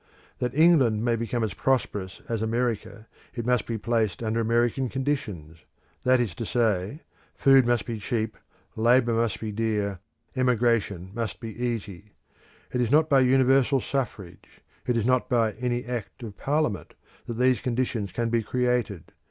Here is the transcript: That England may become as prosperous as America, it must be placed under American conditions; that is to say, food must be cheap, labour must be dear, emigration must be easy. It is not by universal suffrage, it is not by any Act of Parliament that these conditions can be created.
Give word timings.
That 0.39 0.55
England 0.55 1.05
may 1.05 1.15
become 1.15 1.43
as 1.43 1.53
prosperous 1.53 2.23
as 2.27 2.41
America, 2.41 3.05
it 3.35 3.45
must 3.45 3.67
be 3.67 3.77
placed 3.77 4.23
under 4.23 4.39
American 4.39 4.89
conditions; 4.89 5.59
that 6.01 6.19
is 6.19 6.33
to 6.33 6.43
say, 6.43 7.01
food 7.35 7.67
must 7.67 7.85
be 7.85 7.99
cheap, 7.99 8.35
labour 8.75 9.13
must 9.13 9.39
be 9.39 9.51
dear, 9.51 9.99
emigration 10.35 11.11
must 11.13 11.39
be 11.39 11.53
easy. 11.55 12.13
It 12.73 12.81
is 12.81 12.89
not 12.89 13.11
by 13.11 13.19
universal 13.19 13.79
suffrage, 13.79 14.61
it 14.87 14.97
is 14.97 15.05
not 15.05 15.29
by 15.29 15.51
any 15.59 15.85
Act 15.85 16.23
of 16.23 16.35
Parliament 16.35 16.95
that 17.27 17.35
these 17.35 17.61
conditions 17.61 18.11
can 18.11 18.29
be 18.31 18.41
created. 18.41 19.11